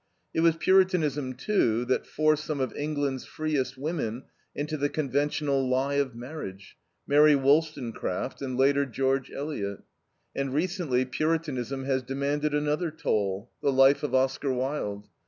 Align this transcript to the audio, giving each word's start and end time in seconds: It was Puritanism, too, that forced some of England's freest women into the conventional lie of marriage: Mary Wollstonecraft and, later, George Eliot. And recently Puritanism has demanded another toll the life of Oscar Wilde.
It 0.33 0.39
was 0.39 0.55
Puritanism, 0.55 1.35
too, 1.35 1.85
that 1.85 2.07
forced 2.07 2.43
some 2.45 2.59
of 2.59 2.75
England's 2.75 3.23
freest 3.23 3.77
women 3.77 4.23
into 4.55 4.75
the 4.75 4.89
conventional 4.89 5.69
lie 5.69 5.93
of 5.93 6.15
marriage: 6.15 6.75
Mary 7.05 7.35
Wollstonecraft 7.35 8.41
and, 8.41 8.57
later, 8.57 8.87
George 8.87 9.29
Eliot. 9.29 9.83
And 10.35 10.55
recently 10.55 11.05
Puritanism 11.05 11.85
has 11.85 12.01
demanded 12.01 12.55
another 12.55 12.89
toll 12.89 13.51
the 13.61 13.71
life 13.71 14.01
of 14.01 14.15
Oscar 14.15 14.51
Wilde. 14.51 15.07